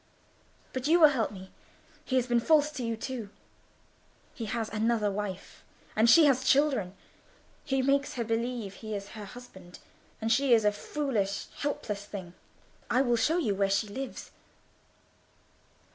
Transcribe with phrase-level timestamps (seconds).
[0.73, 1.51] "But you will help me?
[2.03, 3.29] He has been false to you too.
[4.33, 5.63] He has another wife,
[5.95, 6.95] and she has children.
[7.63, 9.77] He makes her believe he is her husband,
[10.19, 12.33] and she is a foolish, helpless thing.
[12.89, 14.31] I will show you where she lives."